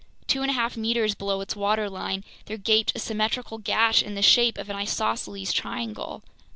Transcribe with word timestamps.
Two 0.25 0.41
and 0.41 0.49
a 0.49 0.55
half 0.55 0.75
meters 0.75 1.13
below 1.13 1.41
its 1.41 1.55
waterline, 1.55 2.23
there 2.47 2.57
gaped 2.57 2.91
a 2.95 2.99
symmetrical 2.99 3.59
gash 3.59 4.01
in 4.01 4.15
the 4.15 4.23
shape 4.23 4.57
of 4.57 4.67
an 4.67 4.75
isosceles 4.75 5.53
triangle. 5.53 6.23